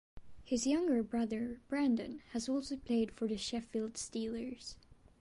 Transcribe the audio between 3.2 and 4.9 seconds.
the Sheffield Steelers.